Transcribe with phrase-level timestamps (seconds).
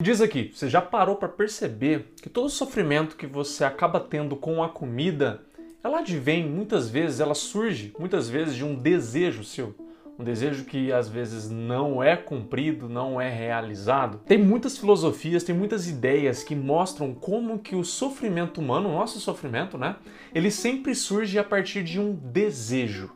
[0.00, 4.62] Diz aqui, você já parou para perceber que todo sofrimento que você acaba tendo com
[4.62, 5.42] a comida,
[5.82, 9.74] ela advém muitas vezes, ela surge muitas vezes de um desejo seu,
[10.16, 14.18] um desejo que às vezes não é cumprido, não é realizado.
[14.18, 19.18] Tem muitas filosofias, tem muitas ideias que mostram como que o sofrimento humano, o nosso
[19.18, 19.96] sofrimento, né,
[20.32, 23.10] ele sempre surge a partir de um desejo.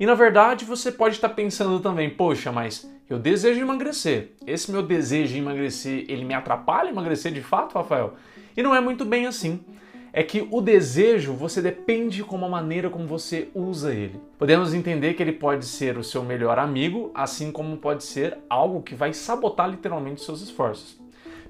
[0.00, 4.32] E na verdade você pode estar pensando também, poxa, mas eu desejo emagrecer.
[4.46, 8.14] Esse meu desejo de emagrecer, ele me atrapalha emagrecer de fato, Rafael?
[8.56, 9.60] E não é muito bem assim.
[10.12, 14.20] É que o desejo, você depende como a maneira como você usa ele.
[14.38, 18.82] Podemos entender que ele pode ser o seu melhor amigo, assim como pode ser algo
[18.82, 20.98] que vai sabotar literalmente seus esforços.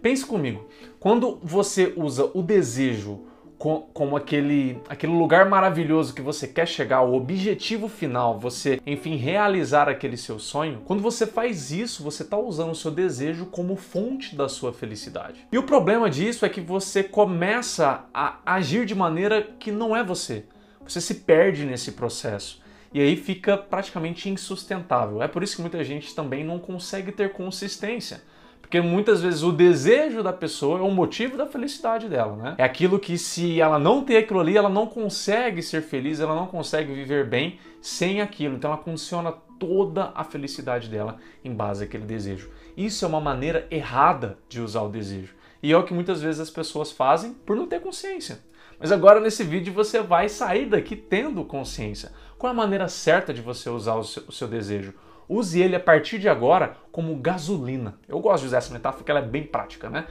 [0.00, 0.68] Pense comigo,
[1.00, 3.26] quando você usa o desejo
[3.58, 9.88] como aquele, aquele lugar maravilhoso que você quer chegar, o objetivo final, você, enfim, realizar
[9.88, 14.36] aquele seu sonho, quando você faz isso, você está usando o seu desejo como fonte
[14.36, 15.44] da sua felicidade.
[15.50, 20.04] E o problema disso é que você começa a agir de maneira que não é
[20.04, 20.44] você.
[20.86, 22.62] Você se perde nesse processo.
[22.94, 25.22] E aí fica praticamente insustentável.
[25.22, 28.22] É por isso que muita gente também não consegue ter consistência.
[28.60, 32.54] Porque muitas vezes o desejo da pessoa é o motivo da felicidade dela, né?
[32.58, 36.34] É aquilo que se ela não tem aquilo ali, ela não consegue ser feliz, ela
[36.34, 38.56] não consegue viver bem sem aquilo.
[38.56, 42.50] Então ela condiciona toda a felicidade dela em base àquele desejo.
[42.76, 45.34] Isso é uma maneira errada de usar o desejo.
[45.62, 48.40] E é o que muitas vezes as pessoas fazem por não ter consciência.
[48.78, 52.12] Mas agora nesse vídeo você vai sair daqui tendo consciência.
[52.38, 54.94] Qual é a maneira certa de você usar o seu, o seu desejo?
[55.28, 57.98] Use ele a partir de agora como gasolina.
[58.08, 60.06] Eu gosto de usar essa metáfora porque ela é bem prática, né?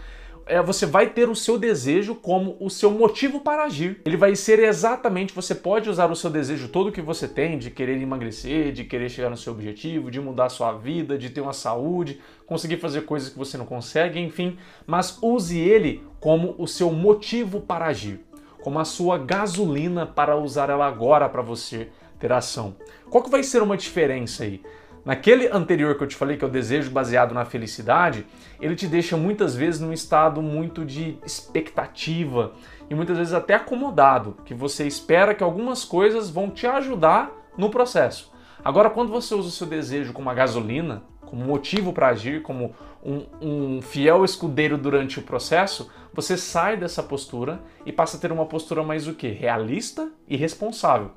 [0.50, 4.02] É, você vai ter o seu desejo como o seu motivo para agir.
[4.06, 7.70] Ele vai ser exatamente, você pode usar o seu desejo todo que você tem, de
[7.70, 11.42] querer emagrecer, de querer chegar no seu objetivo, de mudar a sua vida, de ter
[11.42, 16.66] uma saúde, conseguir fazer coisas que você não consegue, enfim, mas use ele como o
[16.66, 18.22] seu motivo para agir,
[18.64, 22.76] como a sua gasolina para usar ela agora para você ter ação.
[23.10, 24.62] Qual que vai ser uma diferença aí?
[25.08, 28.26] Naquele anterior que eu te falei, que é o desejo baseado na felicidade,
[28.60, 32.52] ele te deixa muitas vezes num estado muito de expectativa
[32.90, 37.70] e muitas vezes até acomodado, que você espera que algumas coisas vão te ajudar no
[37.70, 38.34] processo.
[38.62, 42.76] Agora, quando você usa o seu desejo como uma gasolina, como motivo para agir, como
[43.02, 48.30] um, um, fiel escudeiro durante o processo, você sai dessa postura e passa a ter
[48.30, 49.30] uma postura mais o que?
[49.30, 51.12] Realista e responsável.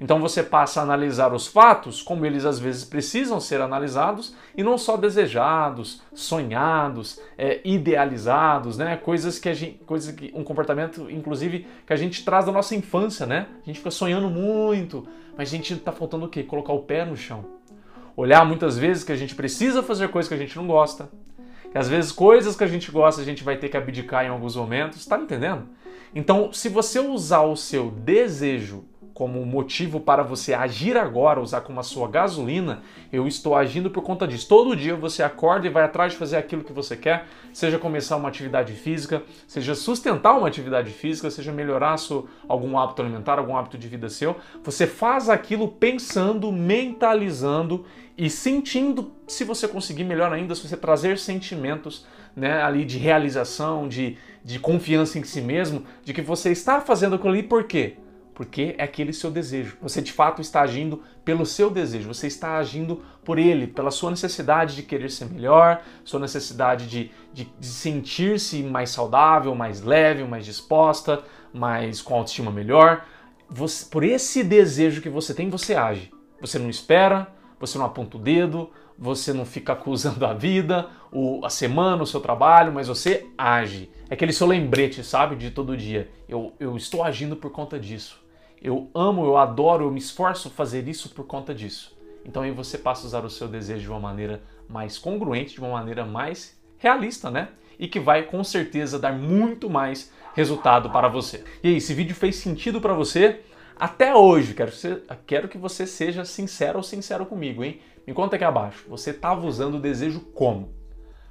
[0.00, 4.62] Então você passa a analisar os fatos como eles às vezes precisam ser analisados e
[4.62, 8.96] não só desejados, sonhados, é, idealizados, né?
[8.96, 12.74] Coisas que a gente, coisas que um comportamento, inclusive, que a gente traz da nossa
[12.74, 13.46] infância, né?
[13.62, 15.06] A gente fica sonhando muito,
[15.36, 16.42] mas a gente está faltando o quê?
[16.42, 17.44] Colocar o pé no chão.
[18.16, 21.10] Olhar muitas vezes que a gente precisa fazer coisas que a gente não gosta,
[21.70, 24.28] que às vezes coisas que a gente gosta a gente vai ter que abdicar em
[24.28, 25.68] alguns momentos, tá entendendo?
[26.14, 28.84] Então, se você usar o seu desejo
[29.16, 34.02] como motivo para você agir agora, usar como a sua gasolina, eu estou agindo por
[34.02, 34.46] conta disso.
[34.46, 38.18] Todo dia você acorda e vai atrás de fazer aquilo que você quer, seja começar
[38.18, 43.56] uma atividade física, seja sustentar uma atividade física, seja melhorar seu, algum hábito alimentar, algum
[43.56, 44.36] hábito de vida seu.
[44.62, 47.86] Você faz aquilo pensando, mentalizando
[48.18, 52.04] e sentindo, se você conseguir melhor ainda, se você trazer sentimentos
[52.36, 57.14] né, ali de realização, de, de confiança em si mesmo, de que você está fazendo
[57.14, 57.96] aquilo ali por quê?
[58.36, 59.78] Porque é aquele seu desejo.
[59.80, 64.10] Você de fato está agindo pelo seu desejo, você está agindo por ele, pela sua
[64.10, 70.22] necessidade de querer ser melhor, sua necessidade de, de, de sentir-se mais saudável, mais leve,
[70.22, 73.06] mais disposta, mais com autoestima melhor.
[73.48, 76.10] Você, por esse desejo que você tem, você age.
[76.38, 81.42] Você não espera, você não aponta o dedo, você não fica acusando a vida, o,
[81.42, 83.90] a semana, o seu trabalho, mas você age.
[84.10, 86.10] É aquele seu lembrete, sabe, de todo dia.
[86.28, 88.25] Eu, eu estou agindo por conta disso.
[88.60, 91.96] Eu amo, eu adoro, eu me esforço fazer isso por conta disso.
[92.24, 95.60] Então aí você passa a usar o seu desejo de uma maneira mais congruente, de
[95.60, 97.48] uma maneira mais realista, né?
[97.78, 101.44] E que vai com certeza dar muito mais resultado para você.
[101.62, 103.40] E aí, esse vídeo fez sentido para você?
[103.78, 107.80] Até hoje, quero que, você, quero que você seja sincero ou sincero comigo, hein?
[108.06, 108.84] Me conta aqui abaixo.
[108.88, 110.74] Você estava usando o desejo como?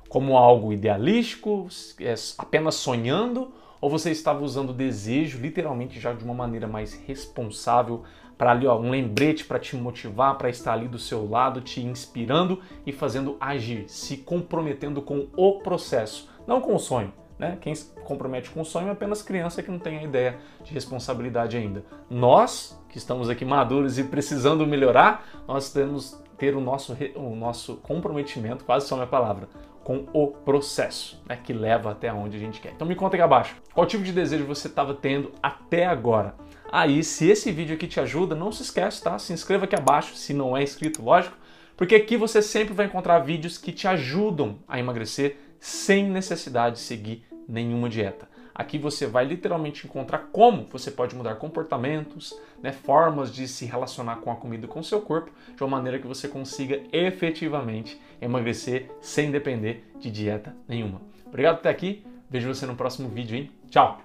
[0.10, 1.68] Como algo idealístico,
[2.00, 3.54] é, apenas sonhando
[3.86, 8.02] ou você estava usando o desejo literalmente já de uma maneira mais responsável
[8.36, 11.82] para ali, ó, um lembrete para te motivar, para estar ali do seu lado, te
[11.82, 17.14] inspirando e fazendo agir, se comprometendo com o processo, não com o sonho.
[17.38, 17.60] Né?
[17.62, 20.74] Quem se compromete com o sonho é apenas criança que não tem a ideia de
[20.74, 21.86] responsabilidade ainda.
[22.10, 27.76] Nós, que estamos aqui maduros e precisando melhorar, nós temos ter o nosso, o nosso
[27.76, 29.48] comprometimento, quase só minha palavra,
[29.86, 32.72] com o processo, né, que leva até onde a gente quer.
[32.72, 36.34] Então me conta aqui abaixo, qual tipo de desejo você estava tendo até agora?
[36.72, 39.20] Aí, se esse vídeo aqui te ajuda, não se esquece, tá?
[39.20, 41.38] Se inscreva aqui abaixo, se não é inscrito, lógico,
[41.78, 46.82] porque aqui você sempre vai encontrar vídeos que te ajudam a emagrecer sem necessidade de
[46.82, 48.28] seguir nenhuma dieta.
[48.56, 54.16] Aqui você vai literalmente encontrar como você pode mudar comportamentos, né, formas de se relacionar
[54.18, 58.00] com a comida e com o seu corpo, de uma maneira que você consiga efetivamente
[58.22, 61.02] emagrecer sem depender de dieta nenhuma.
[61.26, 63.52] Obrigado por estar aqui, vejo você no próximo vídeo, hein?
[63.70, 64.00] Tchau!